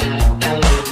[0.00, 0.89] Hey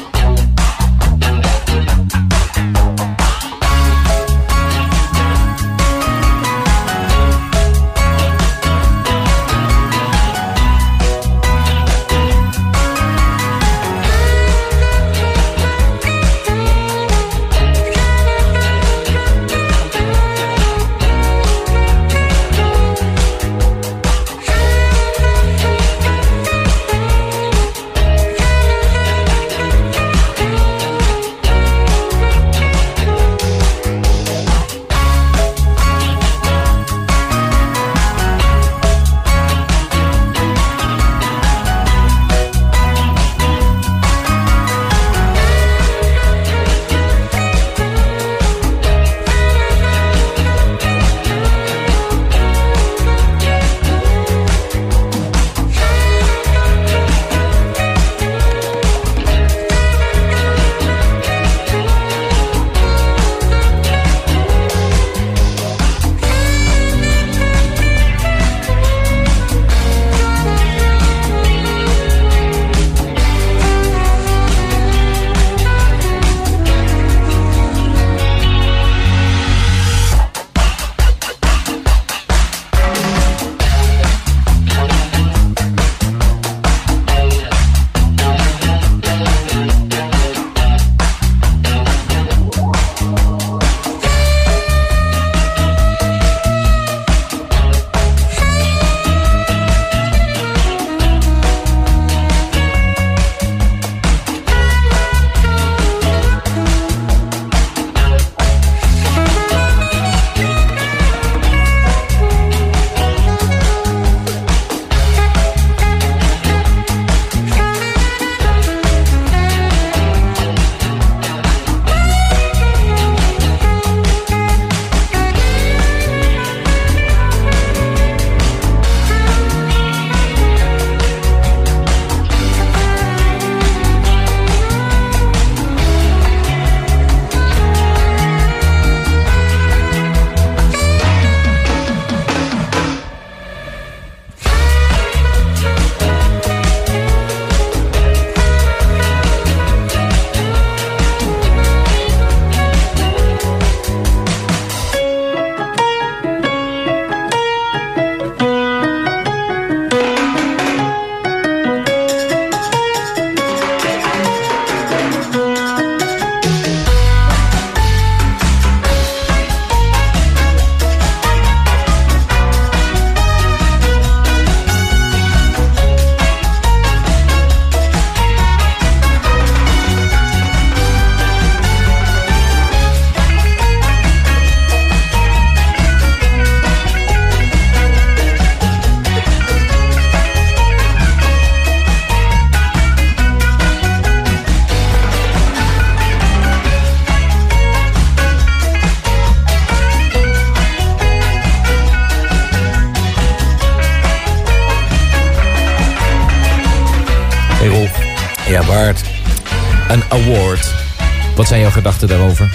[212.09, 212.51] daarover?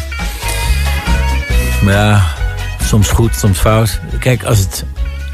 [1.84, 2.24] Maar ja,
[2.81, 4.00] soms goed, soms fout.
[4.19, 4.86] Kijk, als het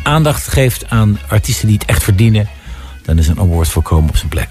[0.03, 2.49] aandacht geeft aan artiesten die het echt verdienen...
[3.03, 4.49] dan is een award voorkomen op zijn plek.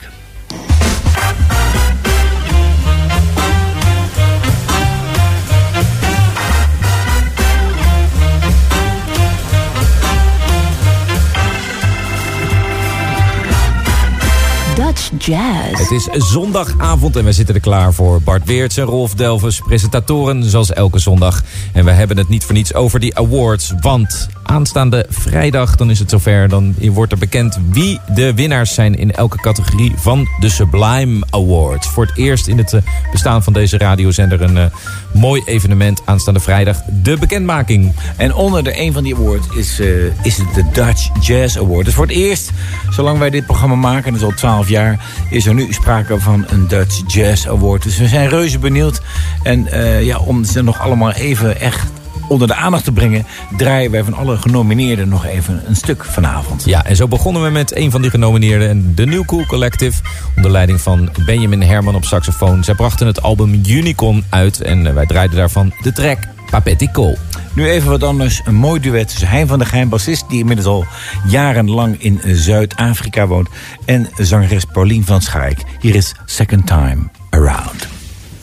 [15.29, 15.81] Jazz.
[15.81, 18.23] Het is zondagavond en we zitten er klaar voor.
[18.23, 21.43] Bart Weerts en Rolf Delvers, presentatoren zoals elke zondag.
[21.73, 23.73] En we hebben het niet voor niets over die awards.
[23.81, 26.49] Want aanstaande vrijdag, dan is het zover.
[26.49, 31.89] Dan wordt er bekend wie de winnaars zijn in elke categorie van de Sublime Awards.
[31.89, 34.65] Voor het eerst in het eh, bestaan van deze radiozender een uh,
[35.13, 36.81] mooi evenement aanstaande vrijdag.
[37.03, 37.93] De bekendmaking.
[38.17, 41.85] En onder de een van die awards is, uh, is het de Dutch Jazz Award.
[41.85, 42.51] Dus voor het eerst,
[42.91, 46.45] zolang wij dit programma maken, dat is al 12 jaar, is er nu sprake van
[46.49, 47.83] een Dutch Jazz Award.
[47.83, 49.01] Dus we zijn reuze benieuwd.
[49.43, 49.67] En
[50.05, 51.87] ja, om ze nog allemaal even echt
[52.29, 53.27] onder de aandacht te brengen...
[53.57, 56.65] draaien wij van alle genomineerden nog even een stuk vanavond.
[56.65, 58.95] Ja, en zo begonnen we met een van die genomineerden...
[58.95, 60.03] de New Cool Collective,
[60.37, 62.65] onder leiding van Benjamin Herman op saxofoon.
[62.65, 66.19] Zij brachten het album Unicorn uit en wij draaiden daarvan de track
[66.51, 67.15] Papetico.
[67.53, 68.41] Nu even wat anders.
[68.45, 70.29] Een mooi duet tussen Hein van der Geijn, bassist...
[70.29, 70.87] die inmiddels al
[71.27, 73.49] jarenlang in Zuid-Afrika woont...
[73.85, 75.59] en zangeres Paulien van Schaik.
[75.81, 77.89] Hier is Second Time Around.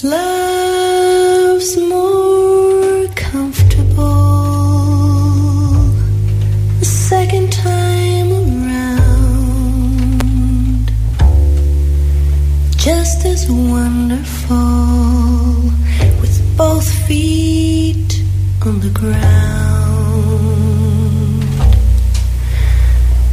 [0.01, 2.14] Love's more
[13.27, 14.55] As wonderful
[16.21, 18.23] with both feet
[18.65, 19.25] on the ground.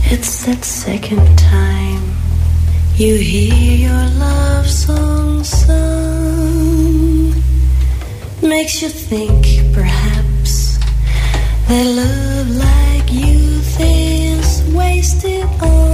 [0.07, 2.03] It's that second time
[2.97, 7.35] you hear your love song sung.
[8.43, 10.79] Makes you think perhaps
[11.69, 15.92] that love like youth is wasted on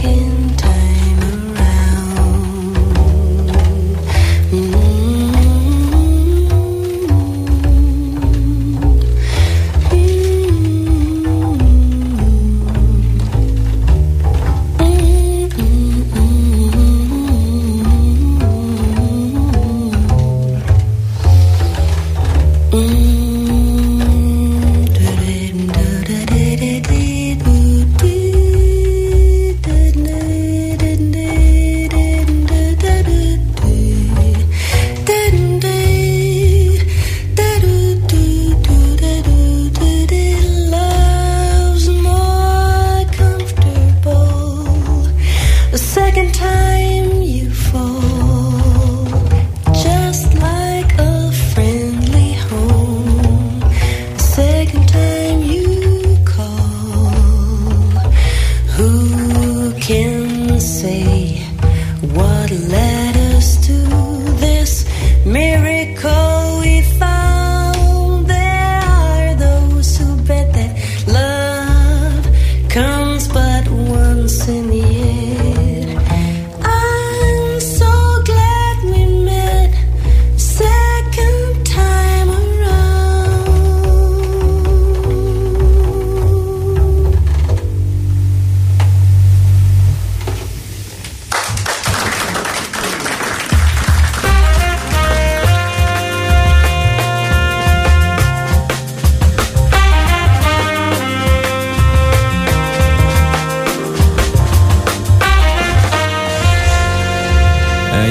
[0.00, 0.47] second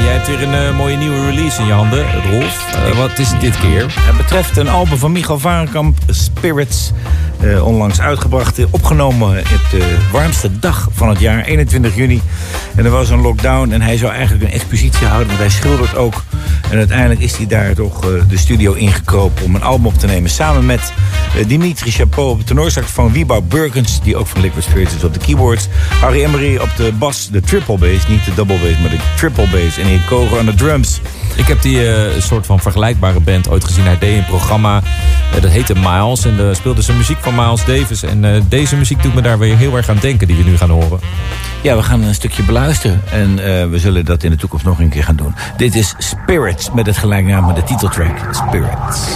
[0.03, 2.75] jij hebt weer een uh, mooie nieuwe release in je handen, Rolf.
[2.75, 3.85] Uh, wat is het dit keer?
[3.99, 6.91] Het betreft een album van Michael Varenkamp, Spirits.
[7.41, 12.21] Uh, onlangs uitgebracht, opgenomen op de warmste dag van het jaar, 21 juni.
[12.75, 15.95] En er was een lockdown en hij zou eigenlijk een expositie houden, want hij schildert
[15.95, 16.23] ook.
[16.69, 20.29] En uiteindelijk is hij daar toch de studio ingekropen om een album op te nemen.
[20.29, 20.93] Samen met
[21.47, 25.19] Dimitri Chapeau op de tenorsaxofoon, Wiebouw Burkens, die ook van Liquid Spirits is op de
[25.19, 25.67] keyboards.
[26.01, 29.47] Harry Emery op de bas, de triple bass, niet de double bass, maar de triple
[29.47, 29.77] bass.
[29.77, 31.01] En Erik Koger aan de drums.
[31.35, 31.81] Ik heb die
[32.21, 33.85] soort van vergelijkbare band ooit gezien.
[33.85, 34.81] Hij deed een programma,
[35.41, 36.25] dat heette Miles.
[36.25, 38.03] En daar speelde ze muziek van Miles Davis.
[38.03, 40.57] En uh, deze muziek doet me daar weer heel erg aan denken, die we nu
[40.57, 40.99] gaan horen.
[41.61, 43.01] Ja, we gaan een stukje beluisteren.
[43.11, 43.35] En
[43.71, 45.35] we zullen dat in de toekomst nog een keer gaan doen.
[45.57, 49.07] Dit is Spirits, met het gelijknamige titeltrack Spirits.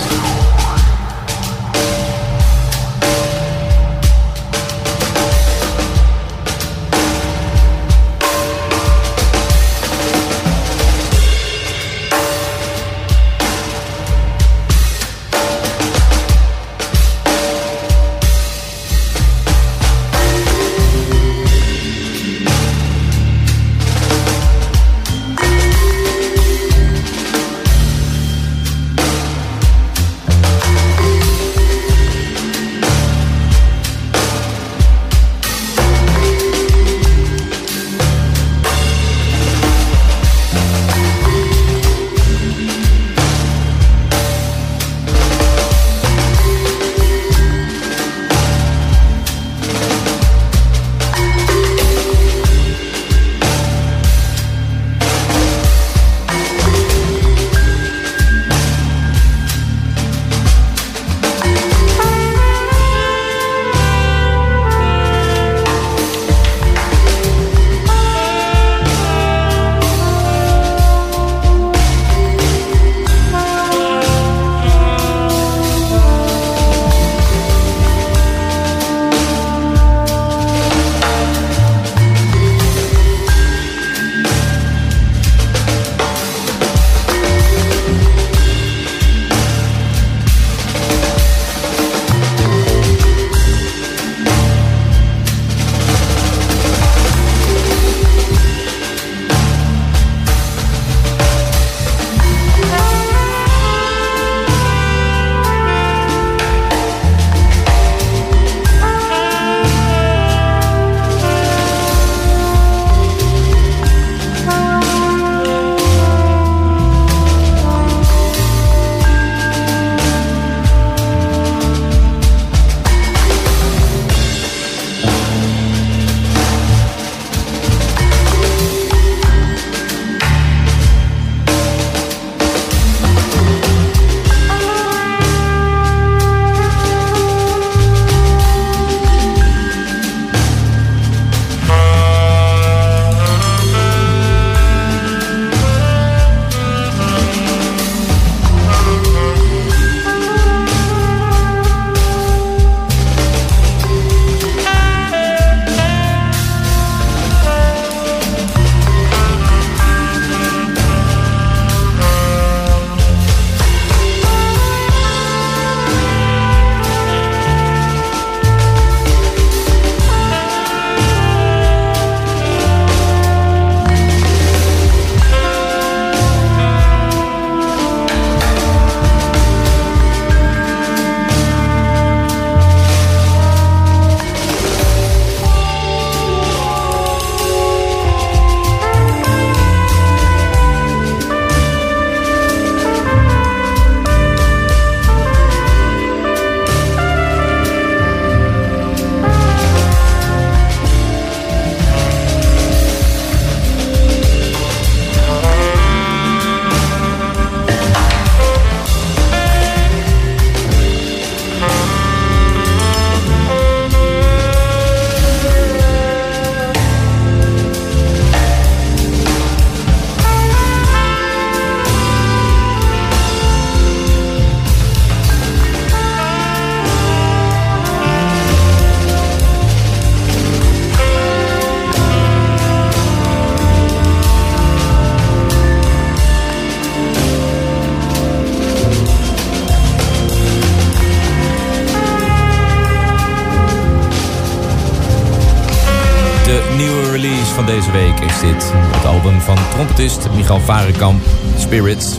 [250.52, 251.22] Michael Varenkamp,
[251.58, 252.18] Spirits.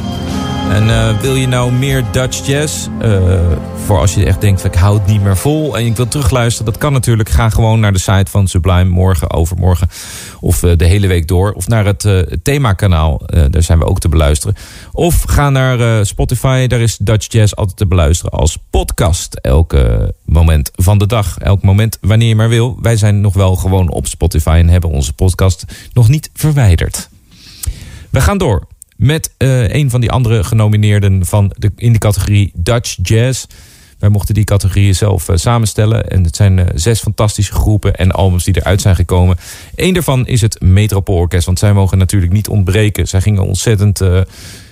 [0.71, 2.89] En eh, wil je nou meer Dutch jazz?
[3.03, 3.21] Uh,
[3.85, 6.73] voor als je echt denkt, ik hou het niet meer vol en ik wil terugluisteren.
[6.73, 7.29] Dat kan natuurlijk.
[7.29, 9.89] Ga gewoon naar de site van Sublime morgen, overmorgen.
[10.41, 11.53] Of uh, de hele week door.
[11.53, 12.07] Of naar het
[12.43, 13.21] themakanaal.
[13.51, 14.57] daar zijn we ook te beluisteren.
[14.93, 16.67] Of ga naar Spotify.
[16.67, 19.35] Daar is Dutch Jazz altijd te beluisteren als podcast.
[19.35, 21.39] Elke moment van de dag.
[21.39, 22.79] Elk moment wanneer je maar wil.
[22.83, 27.11] Wij zijn nog wel gewoon op Spotify en hebben onze podcast nog niet verwijderd.
[28.12, 28.66] We gaan door
[28.97, 33.45] met uh, een van die andere genomineerden van de, in de categorie Dutch Jazz.
[33.99, 36.11] Wij mochten die categorieën zelf uh, samenstellen.
[36.11, 39.37] En het zijn uh, zes fantastische groepen en albums die eruit zijn gekomen.
[39.75, 41.47] Eén daarvan is het Metropoolorkest.
[41.47, 43.09] Want zij mogen natuurlijk niet ontbreken.
[43.09, 44.00] Zij gingen ontzettend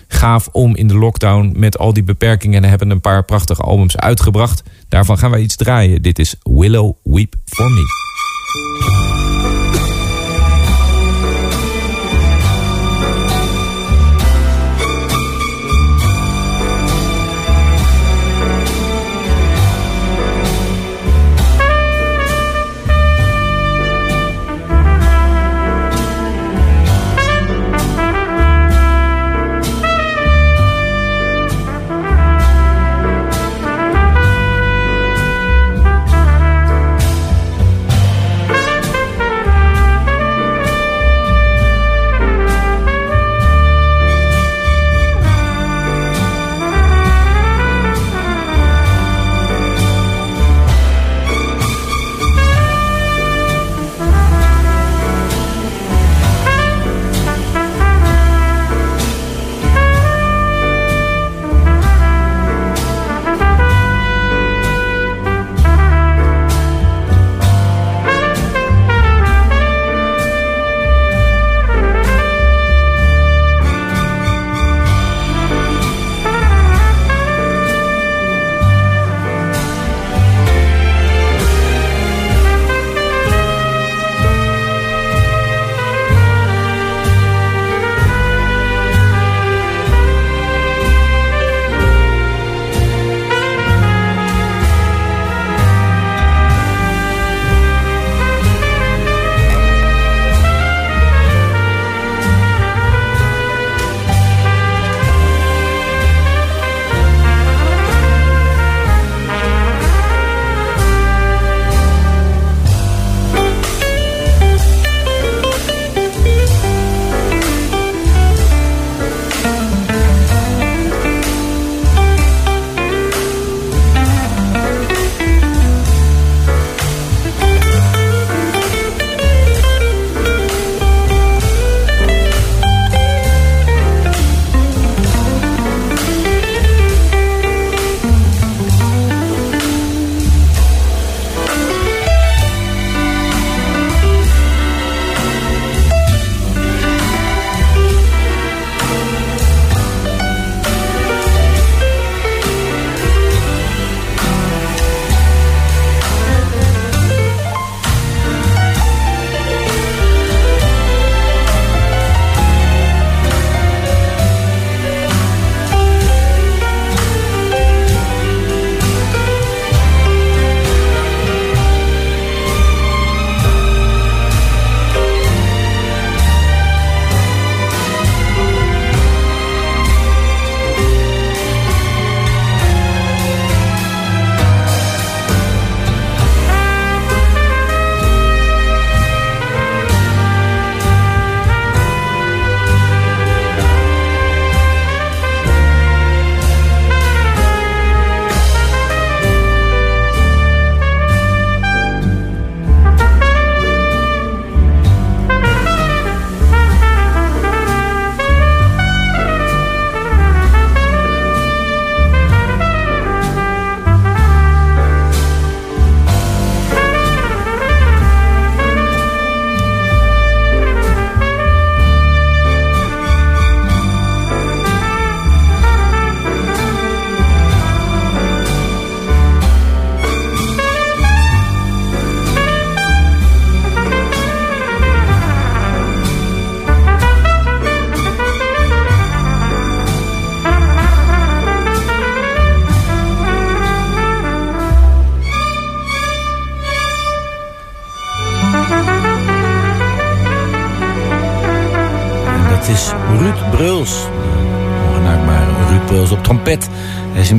[0.09, 2.64] gaaf om in de lockdown met al die beperkingen.
[2.64, 4.62] En hebben een paar prachtige albums uitgebracht.
[4.88, 6.02] Daarvan gaan wij iets draaien.
[6.02, 9.20] Dit is Willow Weep For Me.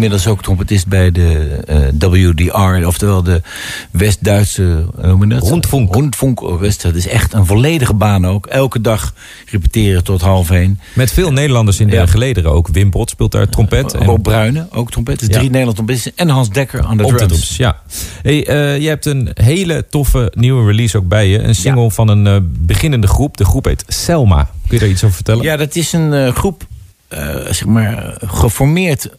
[0.04, 3.42] Inmiddels ook trompetist bij de eh, WDR, oftewel de
[3.92, 4.64] West-Duitse...
[5.02, 6.96] eh, hoe noem je dat?
[6.96, 8.46] Is echt een volledige baan ook.
[8.46, 9.14] Elke dag
[9.46, 10.80] repeteren tot half één.
[10.94, 12.06] Met veel Nederlanders in de Ja.
[12.06, 12.68] gelederen ook.
[12.68, 13.94] Wim Bot speelt daar trompet.
[13.94, 15.20] En Rob Bruyne, ook trompet.
[15.20, 15.34] Dus Ja.
[15.34, 16.12] drie Nederlandse trompetisten.
[16.16, 17.20] En Hans Dekker aan de drums.
[17.22, 17.82] de drums, ja.
[18.22, 21.40] Hey, eh, je hebt een hele toffe nieuwe release ook bij je.
[21.40, 23.38] Een single van een eh, beginnende groep.
[23.38, 24.44] De groep heet Selma.
[24.44, 25.44] Kun je daar iets over vertellen?
[25.44, 26.64] Ja, dat is een eh, groep,
[27.08, 29.10] eh, zeg maar, geformeerd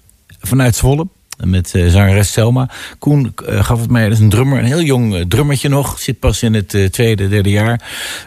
[0.42, 1.06] vanuit Zwolle.
[1.44, 2.68] Met eh, zangeres Selma.
[2.98, 4.58] Koen eh, gaf het mij, dat is een drummer.
[4.58, 5.98] Een heel jong eh, drummertje nog.
[5.98, 7.80] Zit pas in het tweede, derde jaar.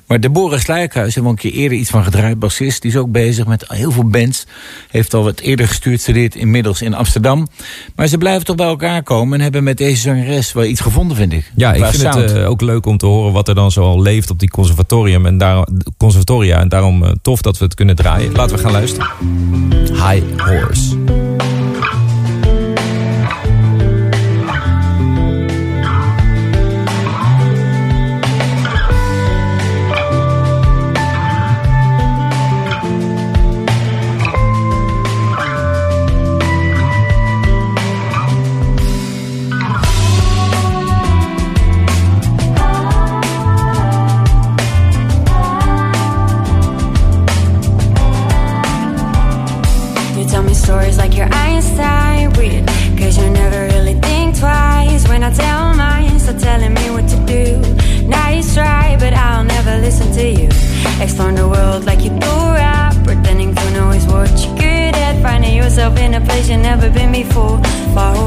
[0.07, 2.39] Maar Deborah Sluikhuis hebben we een keer eerder iets van gedraaid.
[2.39, 4.45] Bassist, die is ook bezig met heel veel bands.
[4.89, 7.47] Heeft al wat eerder gestuurd, studeert inmiddels in Amsterdam.
[7.95, 9.37] Maar ze blijven toch bij elkaar komen.
[9.37, 11.51] En hebben met deze zangeres wel iets gevonden, vind ik.
[11.55, 12.29] Ja, ik vind sound.
[12.29, 15.37] het ook leuk om te horen wat er dan zoal leeft op die conservatorium en
[15.37, 16.59] daar, conservatoria.
[16.59, 18.31] En daarom tof dat we het kunnen draaien.
[18.31, 19.07] Laten we gaan luisteren.
[19.91, 21.24] High Horse.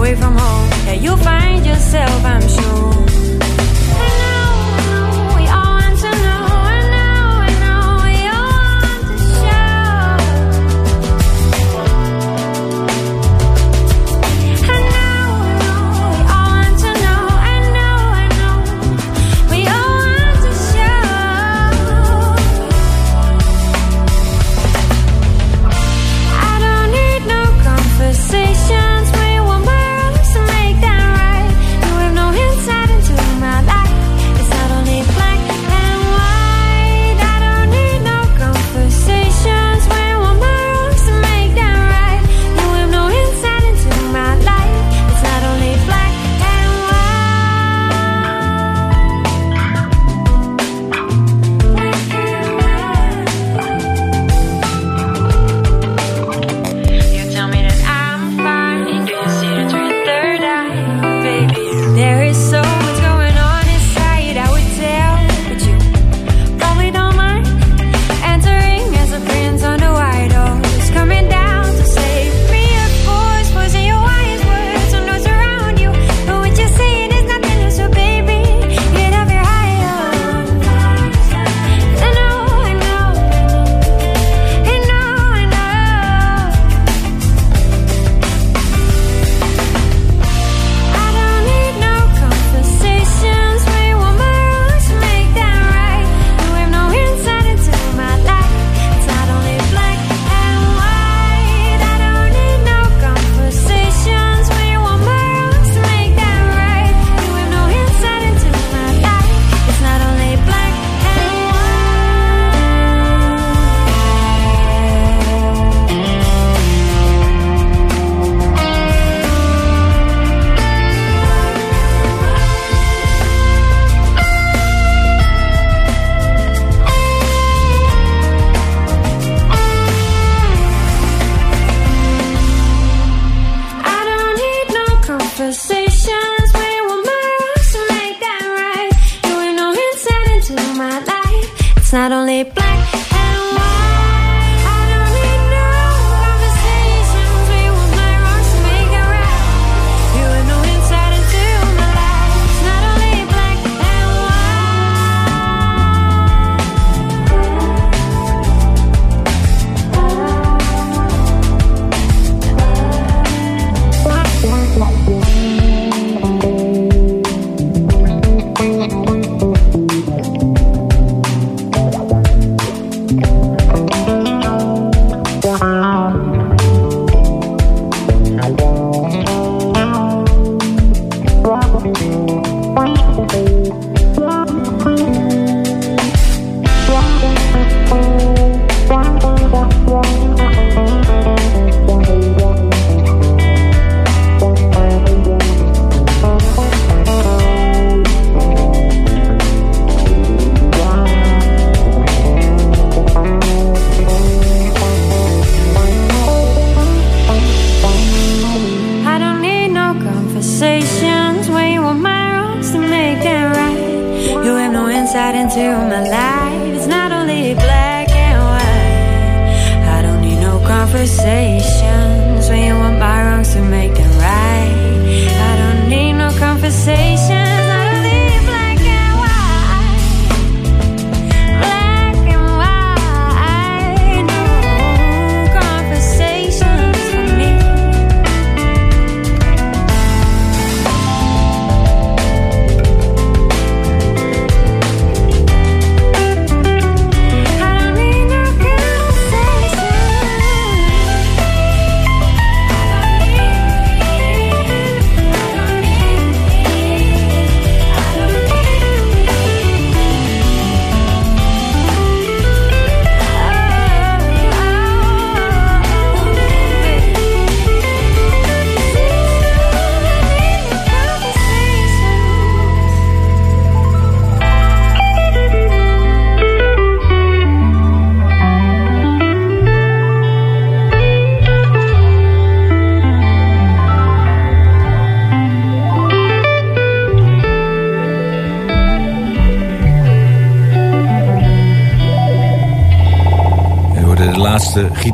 [0.08, 0.70] Away from home.
[0.86, 2.97] Yeah, you'll find yourself, I'm sure.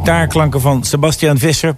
[0.05, 1.77] Gitaarklanken van Sebastian Visser.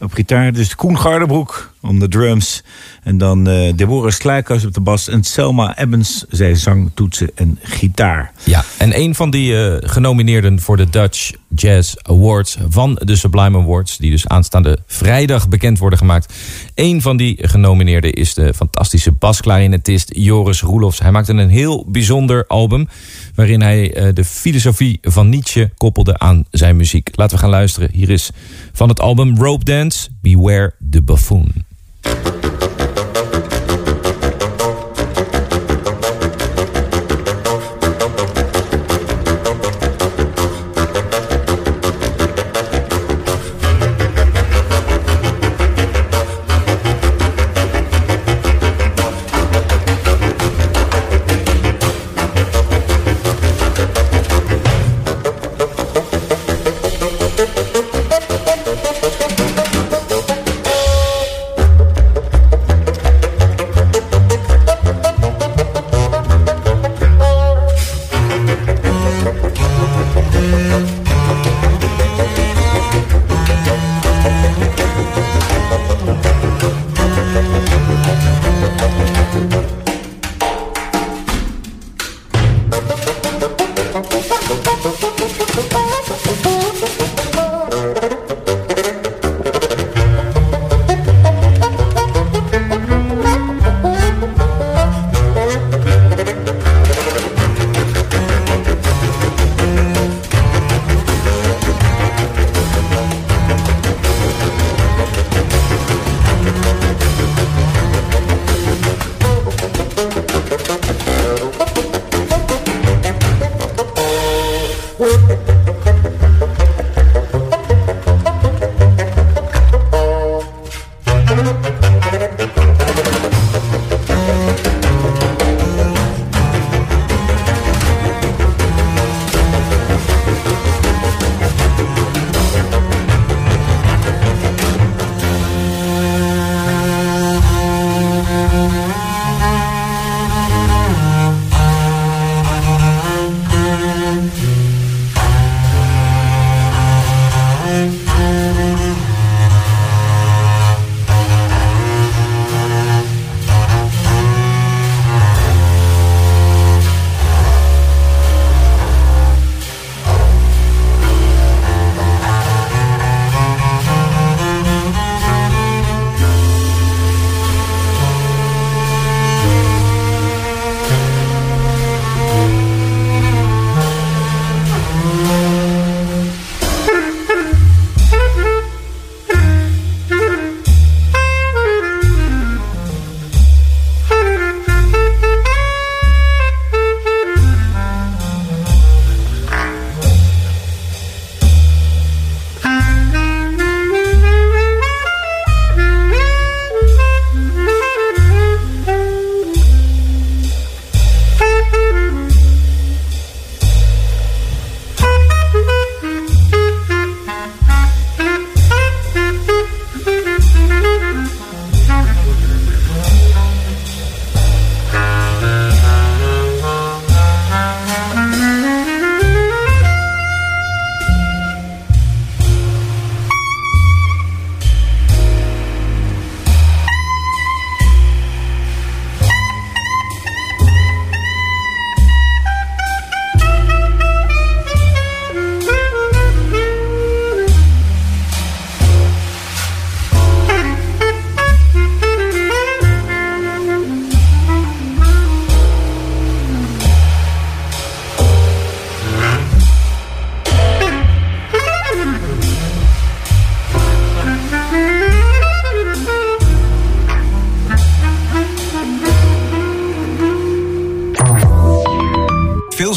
[0.00, 2.62] Op gitaar, dus Koen Gardebroek om de drums.
[3.02, 5.08] En dan eh Deborah Sluikhuis op de bas.
[5.08, 8.32] En Selma Ebbens, zij zang, toetsen en gitaar.
[8.44, 13.58] Ja, en een van die eh, genomineerden voor de Dutch Jazz Awards van de Sublime
[13.58, 16.34] Awards, die dus aanstaande vrijdag bekend worden gemaakt.
[16.74, 20.98] Een van die genomineerden is de fantastische basklarinetist Joris Roelofs.
[20.98, 22.88] Hij maakte een heel bijzonder album
[23.34, 27.10] waarin hij eh, de filosofie van Nietzsche koppelde aan zijn muziek.
[27.14, 27.88] Laten we gaan luisteren.
[27.92, 28.30] Hier is
[28.72, 31.71] van het album Rope Dance, Beware the Buffoon.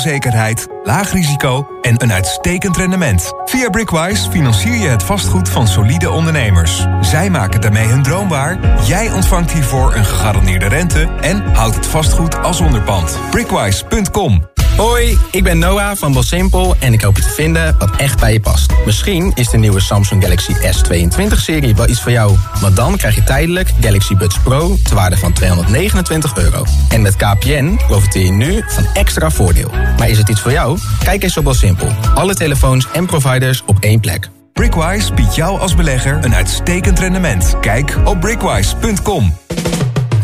[0.09, 3.33] Zekerheid, laag risico en een uitstekend rendement.
[3.45, 6.85] Via Brickwise financier je het vastgoed van solide ondernemers.
[7.01, 8.59] Zij maken daarmee hun droom waar.
[8.87, 13.19] Jij ontvangt hiervoor een gegarandeerde rente en houdt het vastgoed als onderpand.
[13.31, 18.19] Brickwise.com Hoi, ik ben Noah van Belsimpel en ik hoop je te vinden wat echt
[18.19, 18.73] bij je past.
[18.85, 22.37] Misschien is de nieuwe Samsung Galaxy S22-serie wel iets voor jou.
[22.61, 26.65] Want dan krijg je tijdelijk Galaxy Buds Pro ter waarde van 229 euro.
[26.89, 29.69] En met KPN profiteer je nu van extra voordeel.
[29.97, 30.79] Maar is het iets voor jou?
[31.03, 31.89] Kijk eens op Belsimpel.
[32.15, 34.29] Alle telefoons en providers op één plek.
[34.53, 37.59] Brickwise biedt jou als belegger een uitstekend rendement.
[37.59, 39.33] Kijk op brickwise.com.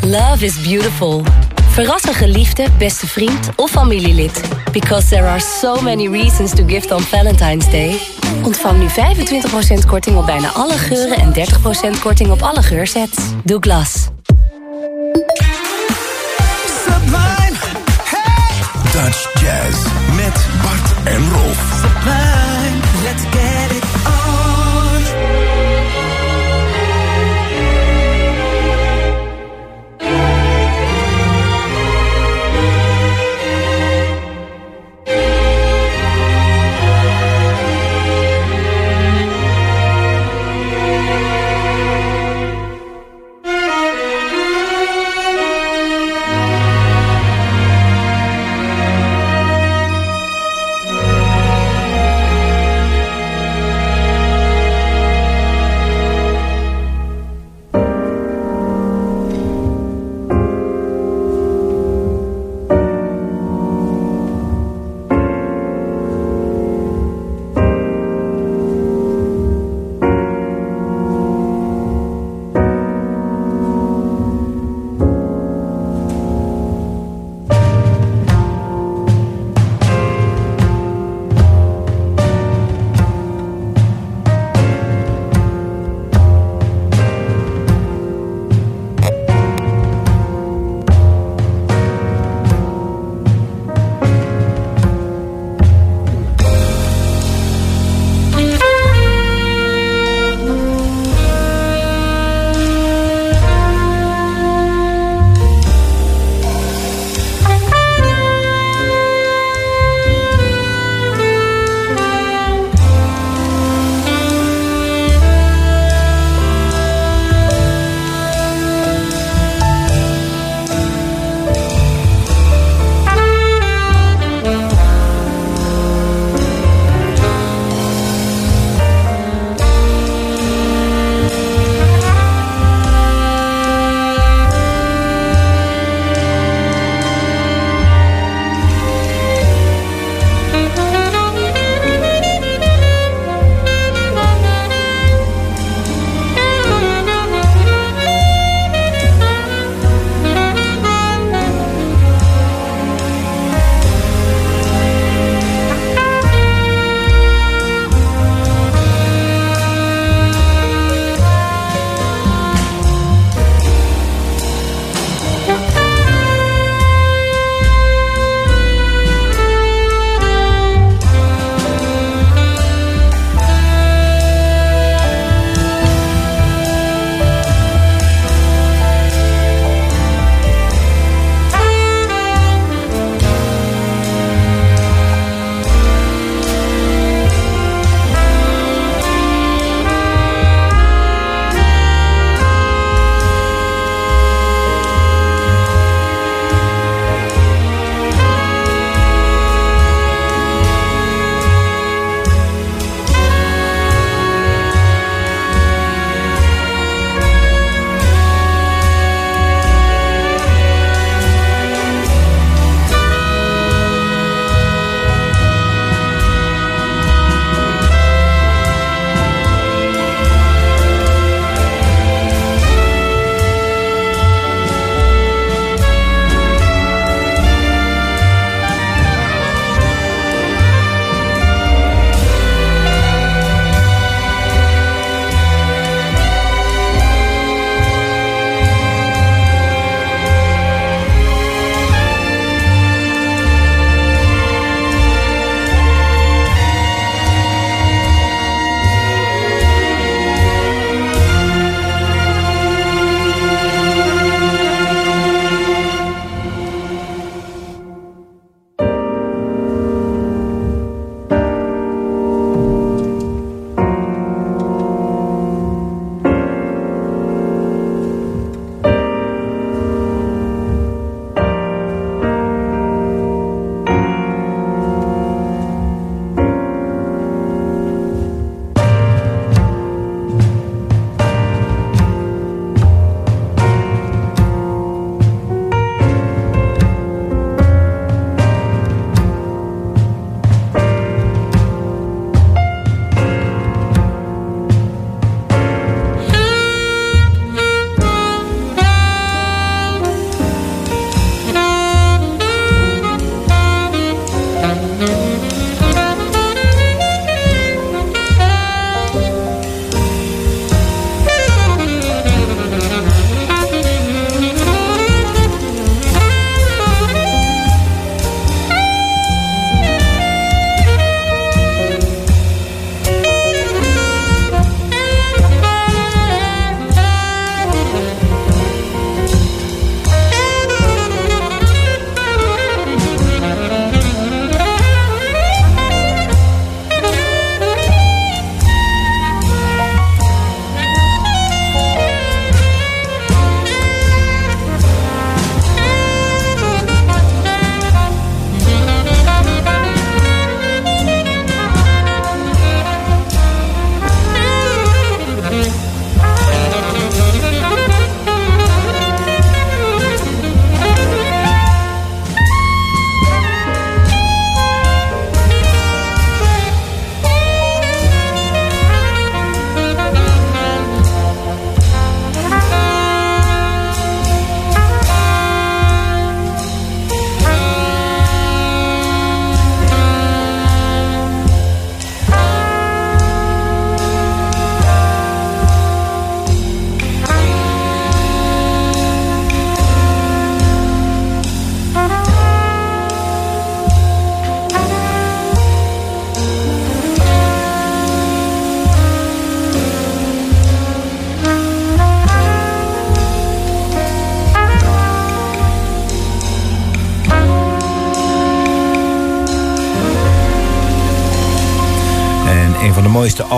[0.02, 1.24] Love is beautiful.
[1.72, 4.42] Verras een geliefde, beste vriend of familielid.
[4.72, 8.00] Because there are so many reasons to gift on Valentine's Day.
[8.44, 13.18] Ontvang nu 25% korting op bijna alle geuren en 30% korting op alle geursets.
[13.44, 14.08] Douglas.
[18.92, 21.84] Dutch Jazz met Bart en Rolf.
[23.04, 23.51] Let's get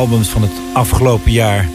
[0.03, 1.69] albums van het afgelopen jaar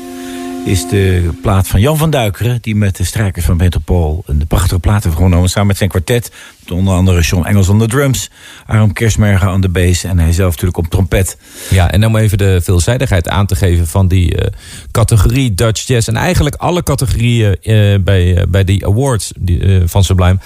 [0.65, 2.59] is de plaat van Jan van Duikeren...
[2.61, 5.49] die met de strijkers van Metropool een prachtige plaat heeft genomen...
[5.49, 6.31] samen met zijn kwartet,
[6.71, 8.31] onder andere John Engels aan de drums...
[8.67, 11.39] Aram Kersmerger aan de bass en hij zelf natuurlijk op trompet.
[11.71, 14.53] Ja, en om even de veelzijdigheid aan te geven van die eh,
[14.91, 16.09] categorie Dutch Jazz...
[16.09, 20.39] en eigenlijk alle categorieën eh, bij, eh, bij die awards die, van Sublime...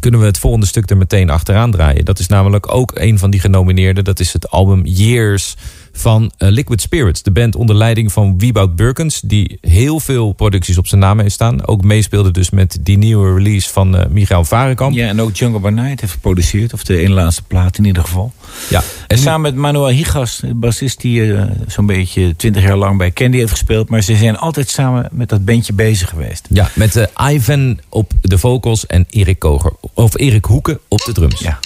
[0.00, 2.04] kunnen we het volgende stuk er meteen achteraan draaien.
[2.04, 4.04] Dat is namelijk ook een van die genomineerden.
[4.04, 5.54] Dat is het album Years
[5.96, 7.22] van eh, Liquid Spirits.
[7.22, 9.20] De band onder leiding van Wieboud Burkens.
[9.20, 11.66] Die heel veel producties op zijn naam heeft staan.
[11.66, 14.94] Ook meespeelde dus met die nieuwe release van eh Michael Varenkamp.
[14.94, 16.72] Ja, en ook Jungle by Night heeft geproduceerd.
[16.72, 18.32] Of de ene laatste plaat in ieder geval.
[18.70, 22.98] Ja, En samen met Manuel Higas, de bassist die eh, zo'n beetje 20 jaar lang
[22.98, 23.88] bij Candy heeft gespeeld.
[23.88, 26.46] Maar ze zijn altijd samen met dat bandje bezig geweest.
[26.50, 31.40] Ja, met Ivan op de vocals en Erik Koger of Erik Hoeken op de drums.
[31.40, 31.58] Ja.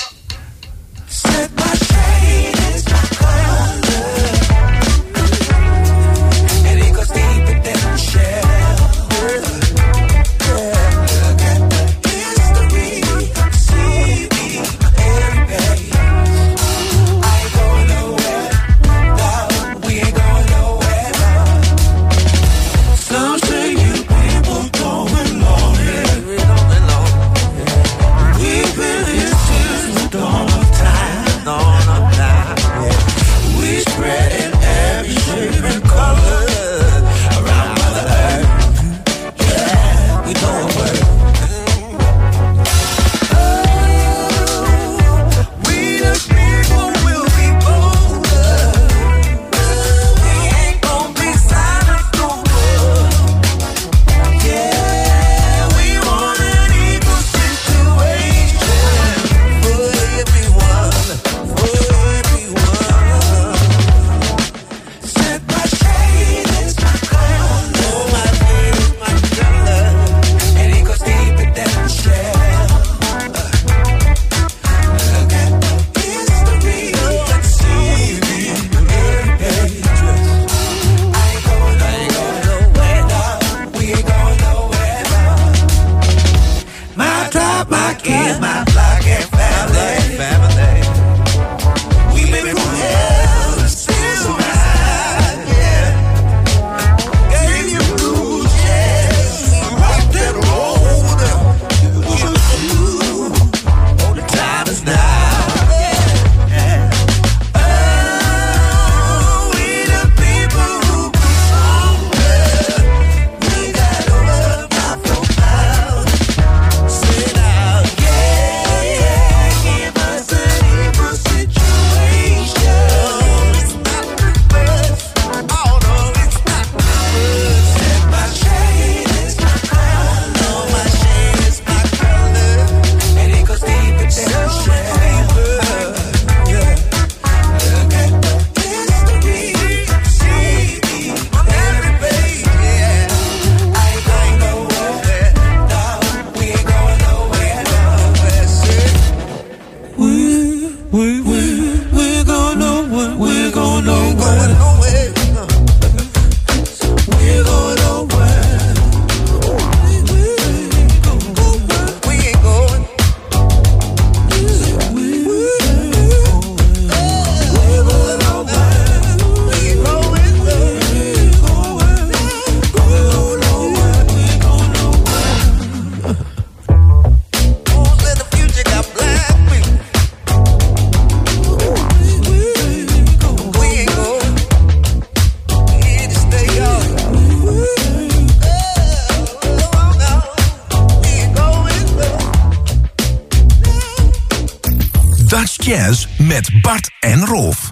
[195.29, 197.71] Dutch Jazz met Bart en Rolf.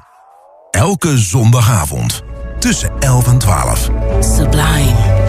[0.71, 2.23] Elke zondagavond
[2.59, 3.91] tussen 11 en 12.
[4.21, 5.26] Sublime.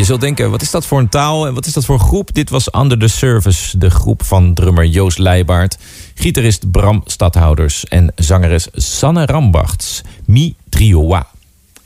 [0.00, 2.00] Je zult denken, wat is dat voor een taal en wat is dat voor een
[2.00, 2.34] groep?
[2.34, 5.78] Dit was Under the Service, de groep van drummer Joost Leijbaard,
[6.14, 10.00] gitarist Bram Stadhouders en zangeres Sanne Rambachts.
[10.24, 11.26] Mi Trioa.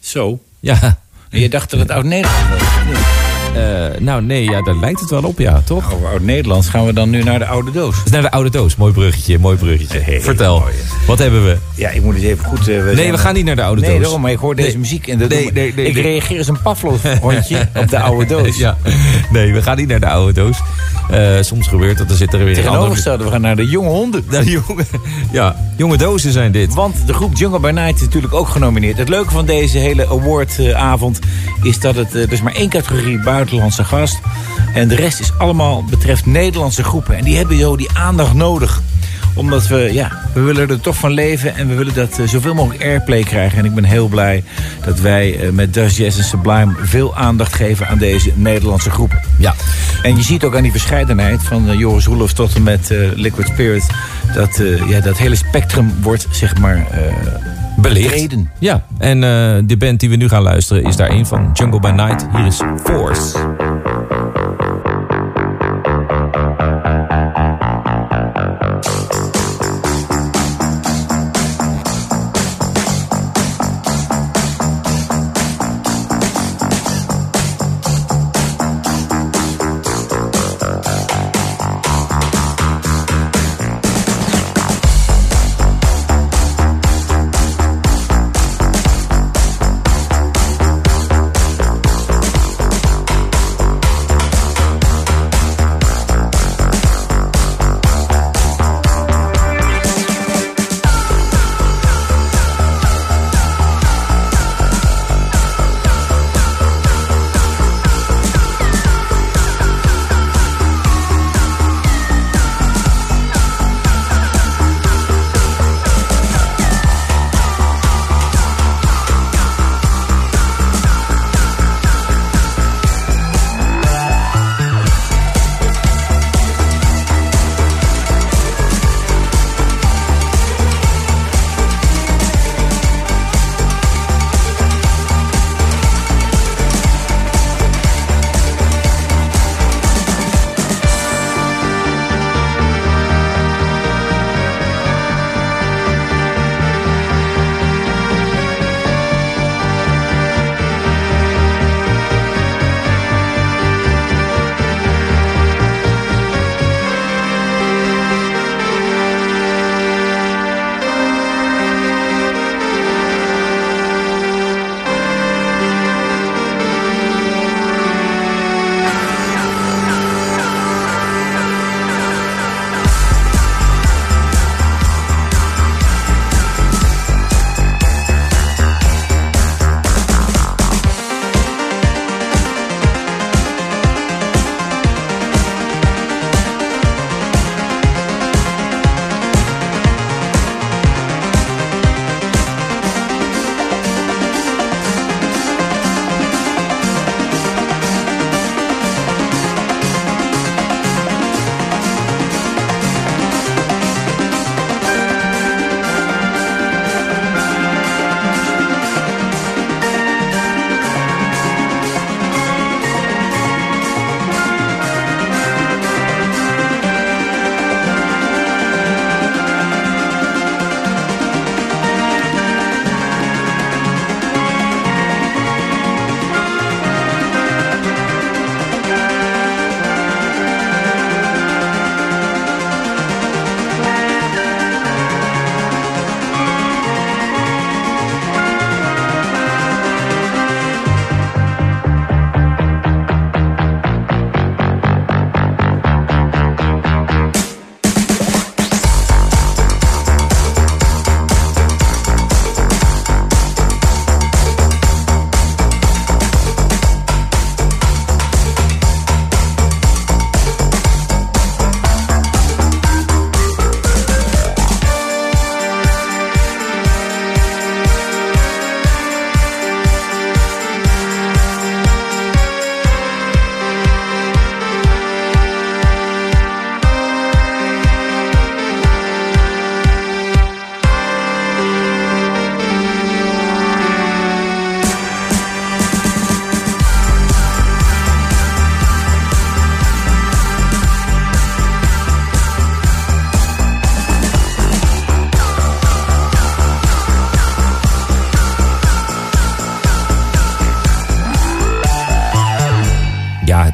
[0.01, 0.39] Zo.
[0.61, 0.99] Ja,
[1.31, 3.04] En je dacht dat het oud-Nederlands was.
[3.55, 5.93] Eh, nou nee, ja, daar lijkt het wel op, ja, toch?
[5.95, 8.03] Over oud-Nederlands gaan we dan nu naar de oude doos.
[8.03, 8.77] Dus naar de oude doos.
[8.77, 9.99] Mooi bruggetje, mooi bruggetje.
[9.99, 10.73] Hey, Vertel, mooi,
[11.07, 11.57] wat hebben we?
[11.75, 12.69] Ja, ik moet eens even goed...
[12.69, 14.01] eh, Nee, zijn- we gaan niet naar de oude Nee, doos.
[14.03, 14.79] daarom, maar ik hoor deze Nee.
[14.79, 16.03] muziek en dat Nee, nee, nee, ik nee.
[16.03, 18.57] reageer als een Pavlov-hondje op de oude doos.
[18.57, 18.77] Ja,
[19.31, 20.59] nee, we gaan niet naar de oude doos.
[21.11, 22.69] Eh, soms gebeurt dat, dan zit er weer een andere...
[22.71, 24.25] Tegenovergestelde, we gaan naar de jonge honden.
[24.31, 24.85] Nou, jonge,
[25.33, 26.75] ja, jonge dozen zijn dit.
[26.75, 28.99] Want de groep Jungle by Night is natuurlijk ook genomineerd.
[28.99, 31.19] Het leuke van deze hele awardavond
[31.63, 32.15] is dat het...
[32.15, 34.21] er is maar één categorie buitenlandse gast.
[34.75, 37.17] En de rest is allemaal betreft Nederlandse groepen.
[37.17, 38.83] En die hebben zo die aandacht nodig.
[39.35, 41.57] Omdat we, ja, we willen er toch van leven.
[41.57, 43.59] En we willen dat eh, zoveel mogelijk airplay krijgen.
[43.59, 44.45] En ik ben heel blij
[44.85, 46.75] dat wij eh, met Dust Jazz en Sublime...
[46.83, 49.21] veel aandacht geven aan deze Nederlandse groepen.
[49.39, 49.55] Ja,
[50.03, 53.47] En je ziet ook aan die verscheidenheid van eh, Joris Roelofs tot en met Liquid
[53.47, 53.87] Spirit...
[54.35, 56.87] Dat, ja, dat hele spectrum wordt, zeg maar,
[57.89, 58.51] betreden.
[58.59, 59.31] Ja, en eh,
[59.65, 61.51] de band die we nu gaan luisteren is daar een van.
[61.53, 62.27] Jungle by Night.
[62.33, 63.64] Hier is Force.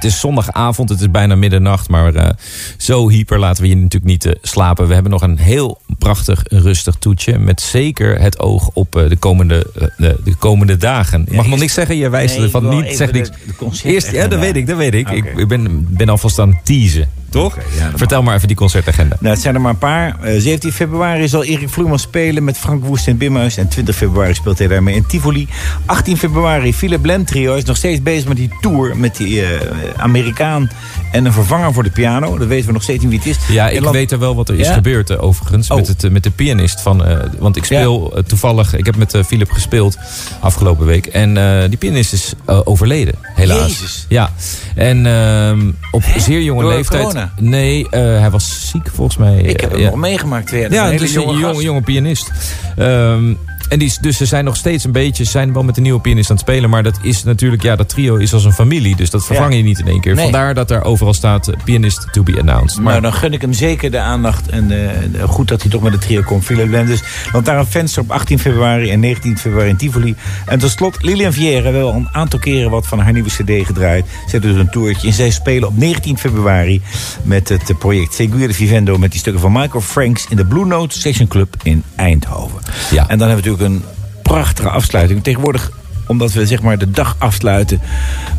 [0.03, 1.88] Het is zondagavond, het is bijna middernacht.
[1.88, 2.30] Maar eh,
[2.76, 4.86] zo hyper laten we je natuurlijk niet eh, slapen.
[4.86, 7.38] We hebben nog een heel prachtig, rustig toetje.
[7.38, 11.26] Met zeker het oog op eh, de, komende, de, de komende dagen.
[11.26, 12.96] Ik mag nog niks zeggen, je wijst Nee, ervan niet.
[12.96, 13.30] Zeg niks.
[13.30, 14.94] de Eerst, ja, dat weet ik, dat weet.
[14.94, 17.09] Ik, ik ben, ben alvast aan het teasen.
[17.31, 17.57] Toch?
[17.78, 19.16] Ja, Vertel maar even die concertagenda.
[19.20, 20.16] Nou, het zijn er maar een paar.
[20.22, 23.57] Eh, 17 februari zal Erik Vloeman spelen met Frank Woest in Bimhuis.
[23.57, 25.49] En 20 februari speelt hij daarmee in Tivoli.
[25.87, 28.97] 18 februari, Philip Blend Trio is nog steeds bezig met die tour.
[28.97, 29.49] Met die eh,
[29.97, 30.70] Amerikaan
[31.12, 32.39] en een vervanger voor de piano.
[32.39, 33.55] Dat weten we nog steeds niet wie het is.
[33.55, 34.72] Ja, ik land- weet er wel wat er is Ja?
[34.72, 35.70] gebeurd eh, overigens.
[35.70, 35.76] Oh.
[35.76, 37.05] Met, het, eh, met de pianist van...
[37.05, 38.76] eh, want ik speel eh, toevallig...
[38.76, 39.97] Ik heb met eh, Philip gespeeld
[40.41, 41.07] afgelopen week.
[41.07, 43.68] En eh, die pianist is eh, overleden, helaas.
[43.68, 44.05] Jezus.
[44.09, 44.33] Ja.
[44.74, 47.19] En ehm, op zeer jonge Door leeftijd...
[47.38, 49.36] Nee, eh, hij was ziek volgens mij.
[49.40, 49.86] Ik heb hem Ja.
[49.90, 50.50] nog meegemaakt.
[50.50, 52.30] Dat Ja, is een dus hele een jonge jonge, jonge pianist.
[52.76, 53.34] Ehm,
[53.68, 56.00] en die, dus ze zijn nog steeds een beetje, ze zijn wel met een nieuwe
[56.00, 56.70] pianist aan het spelen.
[56.70, 58.96] Maar dat is natuurlijk, ja, dat trio is als een familie.
[58.96, 59.56] Dus dat vervang Ja.
[59.56, 60.14] je niet in één keer.
[60.14, 60.22] Nee.
[60.22, 62.76] Vandaar dat er overal staat, eh, pianist to be announced.
[62.80, 64.48] Maar Maar dan gun ik hem zeker de aandacht.
[64.48, 66.44] En eh, goed dat hij toch met het trio komt.
[66.44, 66.88] Philip Blend.
[66.88, 67.02] Dus
[67.32, 70.14] Lantaarn Venster op 18 februari en 19 februari in Tivoli.
[70.46, 74.04] En tot slot Lilian hebben al een aantal keren wat van haar nieuwe cd gedraaid.
[74.06, 75.08] Ze heeft dus een toertje.
[75.08, 76.82] En zij spelen op 19 februari
[77.22, 78.98] met het project Segure Vivendo.
[78.98, 82.61] Met die stukken van Michael Franks in de Blue Note Station Club in Eindhoven.
[82.90, 83.08] Ja.
[83.08, 83.84] En dan hebben we natuurlijk een
[84.22, 85.22] prachtige afsluiting.
[85.22, 85.70] Tegenwoordig
[86.11, 87.80] omdat we zeg maar de dag afsluiten,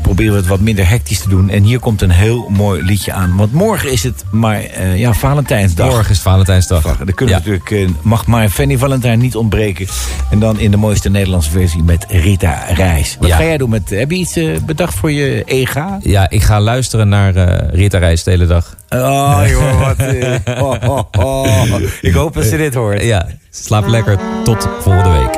[0.02, 1.50] proberen we het wat minder hectisch te doen.
[1.50, 3.36] En hier komt een heel mooi liedje aan.
[3.36, 5.90] Want morgen is het maar eh, ja, Valentijnsdag.
[5.90, 6.82] morgen is Valentijnsdag.
[6.84, 7.42] Dan kunnen Ja.
[7.44, 9.88] we natuurlijk, eh, mag maar Fanny Valentijn niet ontbreken.
[10.32, 13.16] En dan in de mooiste Nederlandse versie met Rita Reis.
[13.20, 13.36] Wat Ja.
[13.36, 15.98] ga jij doen met, heb je iets eh, bedacht voor je EGA?
[16.02, 18.76] Ja, ik ga luisteren naar eh Rita Reis de hele dag.
[18.90, 19.98] Oh joh, wat...
[19.98, 21.80] eh, oh, oh, oh.
[22.02, 23.04] Ik hoop dat ze dit hoort.
[23.04, 24.20] Ja, slaap lekker.
[24.44, 25.31] Tot volgende week.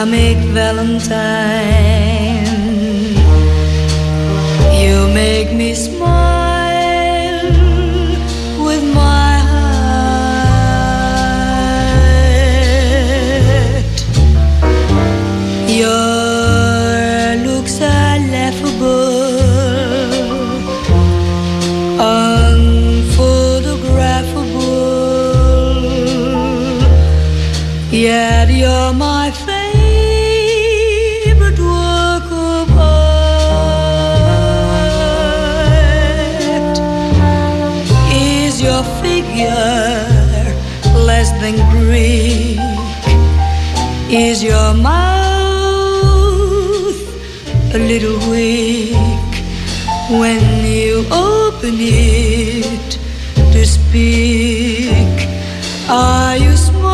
[0.00, 1.69] I make Valentine.
[47.72, 48.96] A little weak
[50.18, 52.98] when you open it
[53.52, 55.28] to speak?
[55.88, 56.90] Are you smart?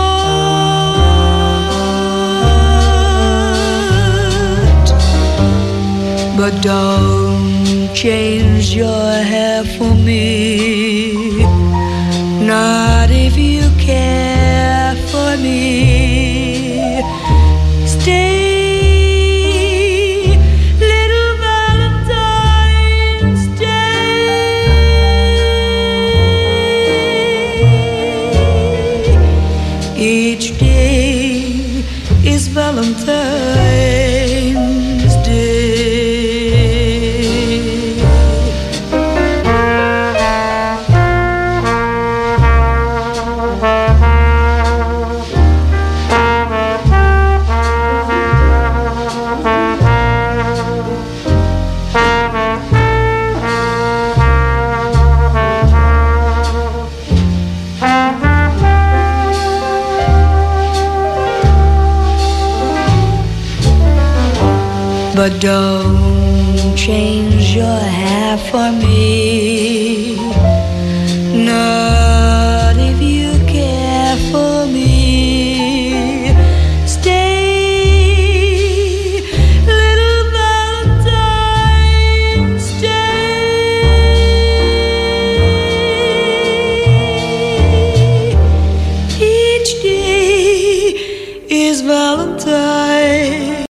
[6.37, 10.56] But don't change your hair for me.